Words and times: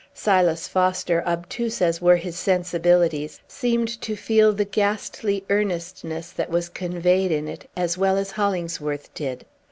Silas 0.15 0.67
Foster, 0.67 1.21
obtuse 1.27 1.79
as 1.79 2.01
were 2.01 2.15
his 2.15 2.35
sensibilities, 2.35 3.39
seemed 3.47 3.87
to 4.01 4.15
feel 4.15 4.51
the 4.51 4.65
ghastly 4.65 5.45
earnestness 5.47 6.31
that 6.31 6.49
was 6.49 6.69
conveyed 6.69 7.31
in 7.31 7.47
it 7.47 7.69
as 7.77 7.99
well 7.99 8.17
as 8.17 8.31
Hollingsworth 8.31 9.13
did. 9.13 9.45